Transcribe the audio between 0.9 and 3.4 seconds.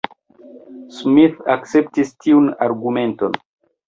Smith akceptis tiun argumenton.